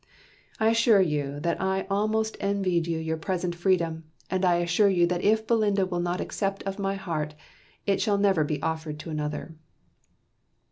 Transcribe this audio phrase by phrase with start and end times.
[0.59, 5.05] "I assure you that I almost envy you your present freedom and I assure you
[5.05, 7.35] that if Belinda will not accept of my heart,
[7.85, 9.57] it shall never be offered to another."